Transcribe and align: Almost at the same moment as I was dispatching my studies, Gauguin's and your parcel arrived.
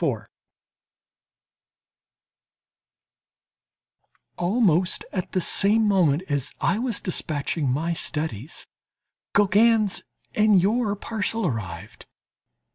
Almost 4.35 5.05
at 5.13 5.33
the 5.33 5.39
same 5.41 5.87
moment 5.87 6.23
as 6.27 6.55
I 6.59 6.79
was 6.79 6.99
dispatching 6.99 7.69
my 7.69 7.93
studies, 7.93 8.65
Gauguin's 9.35 10.01
and 10.33 10.59
your 10.59 10.95
parcel 10.95 11.45
arrived. 11.45 12.07